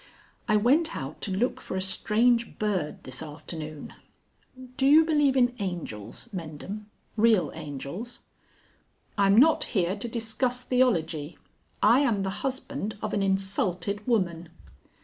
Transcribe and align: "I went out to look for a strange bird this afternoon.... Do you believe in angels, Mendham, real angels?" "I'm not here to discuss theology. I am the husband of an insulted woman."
"I 0.47 0.55
went 0.57 0.95
out 0.97 1.21
to 1.21 1.31
look 1.31 1.61
for 1.61 1.77
a 1.77 1.81
strange 1.81 2.57
bird 2.57 3.03
this 3.03 3.21
afternoon.... 3.21 3.93
Do 4.75 4.87
you 4.87 5.05
believe 5.05 5.37
in 5.37 5.53
angels, 5.59 6.27
Mendham, 6.33 6.87
real 7.15 7.51
angels?" 7.53 8.17
"I'm 9.15 9.37
not 9.37 9.63
here 9.77 9.95
to 9.95 10.07
discuss 10.07 10.63
theology. 10.63 11.37
I 11.83 11.99
am 11.99 12.23
the 12.23 12.31
husband 12.41 12.97
of 13.03 13.13
an 13.13 13.21
insulted 13.21 14.07
woman." 14.07 14.49